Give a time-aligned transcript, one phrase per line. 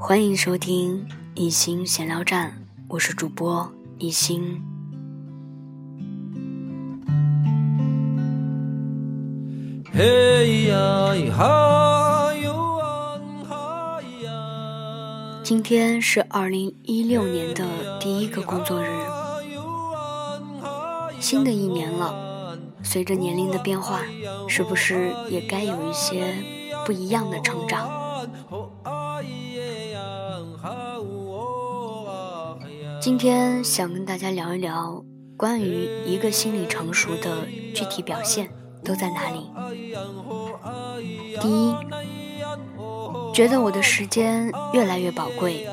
[0.00, 4.62] 欢迎收听一心闲聊站，我是主播一心。
[15.42, 18.88] 今天是二零一六年的第一个工作日，
[21.18, 24.00] 新的一年了，随着年龄的变化，
[24.46, 26.36] 是不是也该有一些
[26.86, 27.90] 不一样的成长？
[33.08, 35.02] 今天想跟大家聊一聊
[35.34, 38.50] 关于一个心理成熟的具体表现
[38.84, 39.50] 都在哪里。
[41.40, 41.74] 第一，
[43.32, 45.66] 觉得我的时间越来越宝贵，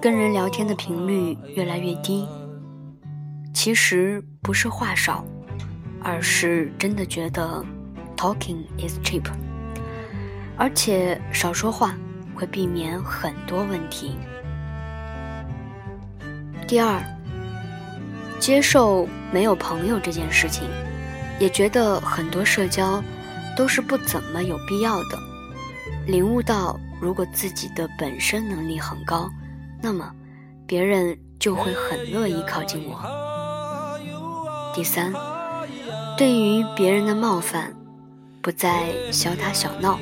[0.00, 2.28] 跟人聊天的频率越来越低。
[3.52, 5.24] 其实不是话少，
[6.00, 7.60] 而是真的觉得
[8.16, 9.24] talking is cheap，
[10.56, 11.98] 而且少说话
[12.36, 14.16] 会避免很多问题。
[16.66, 16.98] 第二，
[18.40, 20.66] 接受没有朋友这件事情，
[21.38, 23.02] 也觉得很多社交
[23.54, 25.18] 都是不怎么有必要的。
[26.06, 29.30] 领悟到，如果自己的本身能力很高，
[29.82, 30.10] 那么
[30.66, 32.98] 别人就会很乐意靠近我。
[34.74, 35.12] 第三，
[36.16, 37.74] 对于别人的冒犯，
[38.40, 39.98] 不再小打小闹，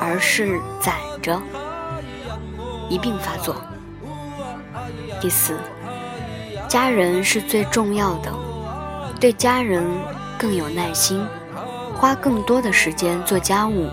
[0.00, 1.42] 而是攒着
[2.88, 3.56] 一并发作。
[5.20, 5.58] 第四。
[6.70, 8.32] 家人是最重要的，
[9.18, 9.84] 对家人
[10.38, 11.20] 更有耐心，
[11.96, 13.88] 花更多的时间做家务，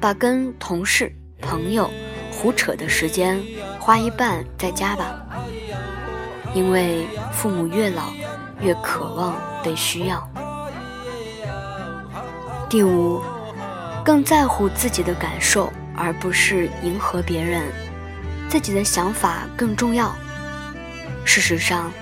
[0.00, 1.90] 把跟同事、朋友
[2.32, 3.38] 胡扯的时间
[3.78, 5.20] 花一半在家吧。
[6.54, 8.04] 因为父母越老
[8.62, 10.26] 越渴望被需要。
[12.70, 13.20] 第五，
[14.02, 17.64] 更在乎自己的感受，而不是迎合别人，
[18.48, 20.10] 自己的想法更重要。
[21.32, 21.92] 事实上，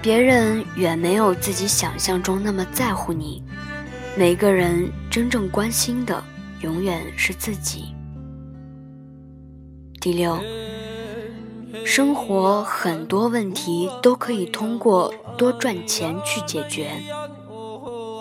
[0.00, 3.44] 别人远没有自己想象中那么在乎你。
[4.16, 6.24] 每个人真正关心的，
[6.62, 7.94] 永远是自己。
[10.00, 10.38] 第六，
[11.84, 16.92] 生活很多问题都可以通过多赚钱去解决，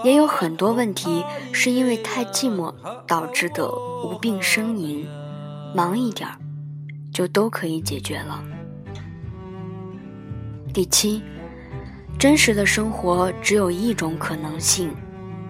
[0.03, 1.23] 也有很多问题
[1.53, 2.73] 是因为太寂寞
[3.07, 3.72] 导致的
[4.03, 5.07] 无病呻吟，
[5.73, 6.35] 忙一点儿，
[7.13, 8.44] 就都可以解决了。
[10.73, 11.21] 第七，
[12.17, 14.95] 真实的生活只有一种可能性，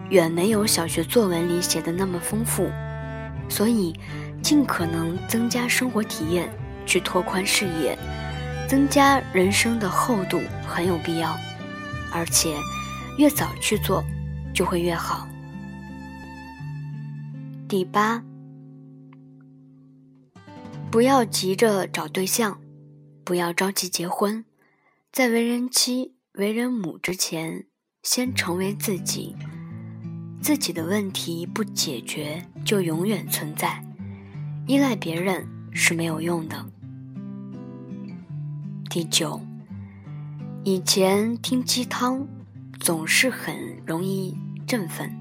[0.10, 2.68] 远没有小学作文里写的那么丰富，
[3.48, 3.94] 所以
[4.42, 6.50] 尽可能增加生活体验，
[6.88, 7.96] 去拓宽视野，
[8.68, 11.38] 增加人生的厚度很有必要，
[12.12, 12.56] 而且
[13.20, 14.04] 越早去做
[14.56, 15.28] 就会越好。
[17.68, 18.24] 第八，
[20.90, 22.60] 不要急着找对象，
[23.24, 24.44] 不要着急结婚。
[25.12, 27.66] 在为人妻、为人母之前，
[28.02, 29.36] 先成为自己。
[30.42, 33.84] 自己的问题不解决，就永远存在。
[34.68, 36.66] 依赖别人是没有用的。
[38.90, 39.42] 第九，
[40.64, 42.26] 以前听鸡汤
[42.80, 45.14] 总是很容易振奋，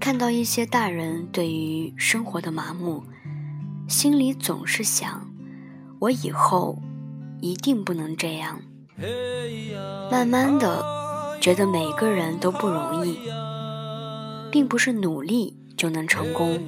[0.00, 3.04] 看到一些大人对于生活的麻木，
[3.86, 5.30] 心里总是想：
[6.00, 6.82] 我以后。
[7.40, 8.60] 一定不能这样。
[10.10, 10.84] 慢慢的，
[11.40, 13.18] 觉得每个人都不容易，
[14.50, 16.64] 并不是努力就能成功，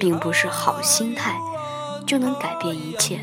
[0.00, 1.38] 并不是好心态
[2.06, 3.20] 就能改变一切，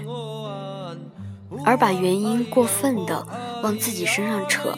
[1.65, 3.27] 而把原因过分的
[3.61, 4.77] 往自己身上扯，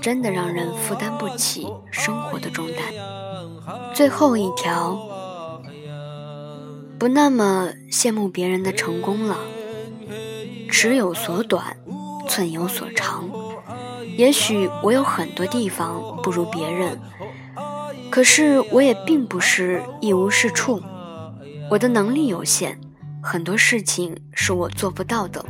[0.00, 2.78] 真的让人负担不起生活的重担。
[3.92, 4.98] 最后一条，
[6.98, 9.36] 不那么羡慕别人的成功了。
[10.76, 11.76] 尺有所短，
[12.26, 13.30] 寸有所长。
[14.16, 17.00] 也许我有很多地方不如别人，
[18.10, 20.82] 可是我也并不是一无是处。
[21.70, 22.76] 我的能力有限，
[23.22, 25.44] 很多事情是我做不到的。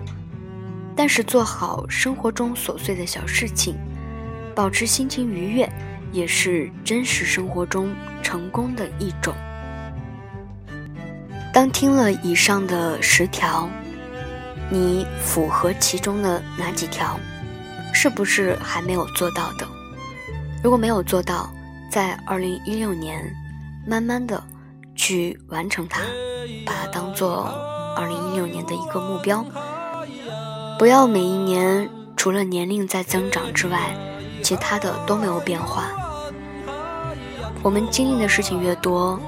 [0.95, 3.77] 但是做好生活中琐碎的小事情，
[4.55, 5.67] 保持心情愉悦，
[6.13, 9.33] 也是真实生活中成功的一种。
[11.51, 13.67] 当听了以上的十条。
[14.75, 17.17] 你符合其中的哪几条？
[17.93, 19.65] 是不是还没有做到的？
[20.65, 21.49] 如果没有做到，
[21.89, 23.33] 在二零一六年，
[23.87, 24.43] 慢慢的
[24.97, 26.01] 去完成它，
[26.67, 27.55] 把它当做
[27.97, 29.47] 二零一六年的一个目标。
[30.77, 33.97] 不要每一年除了年龄在增长之外，
[34.43, 35.85] 其他的都没有变化。
[37.63, 39.21] 我们经历的事情越多，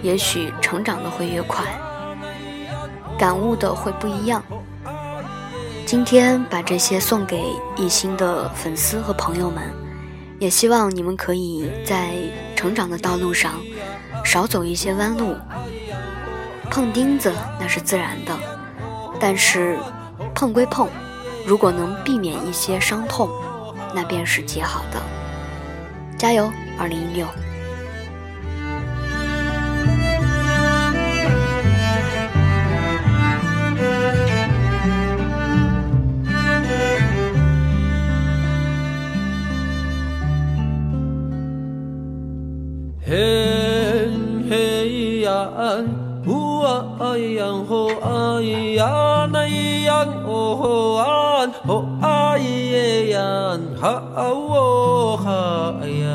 [0.00, 1.64] 也许成长的会越快。
[3.18, 4.40] 感悟的会不一样。
[5.86, 7.42] 今天把这些送给
[7.76, 9.62] 一心的粉丝和朋友们，
[10.38, 12.14] 也希望你们可以在
[12.54, 13.54] 成长的道路上
[14.24, 15.36] 少走一些弯路。
[16.70, 18.38] 碰钉子那是自然的，
[19.18, 19.76] 但是
[20.32, 20.88] 碰归碰，
[21.44, 23.28] 如果能避免一些伤痛，
[23.92, 25.02] 那便是极好的。
[26.16, 26.48] 加油，
[26.78, 27.26] 二零一六！
[47.00, 48.42] 哎呀吼哎
[48.76, 51.04] 呀那呀哦吼啊
[51.66, 51.70] 哦
[52.02, 52.38] 哎
[53.08, 56.09] 呀哈哦哈呀。